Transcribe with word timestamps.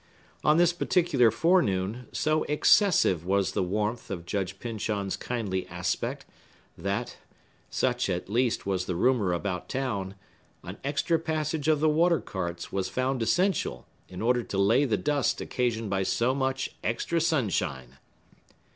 On 0.43 0.57
this 0.57 0.73
particular 0.73 1.29
forenoon, 1.29 2.07
so 2.11 2.41
excessive 2.45 3.23
was 3.23 3.51
the 3.51 3.61
warmth 3.61 4.09
of 4.09 4.25
Judge 4.25 4.57
Pyncheon's 4.57 5.15
kindly 5.15 5.67
aspect, 5.67 6.25
that 6.75 7.17
(such, 7.69 8.09
at 8.09 8.27
least, 8.27 8.65
was 8.65 8.85
the 8.85 8.95
rumor 8.95 9.31
about 9.31 9.69
town) 9.69 10.15
an 10.63 10.77
extra 10.83 11.19
passage 11.19 11.67
of 11.67 11.81
the 11.81 11.87
water 11.87 12.19
carts 12.19 12.71
was 12.71 12.89
found 12.89 13.21
essential, 13.21 13.85
in 14.09 14.23
order 14.23 14.41
to 14.41 14.57
lay 14.57 14.85
the 14.85 14.97
dust 14.97 15.39
occasioned 15.39 15.91
by 15.91 16.01
so 16.01 16.33
much 16.33 16.71
extra 16.83 17.21
sunshine! 17.21 17.99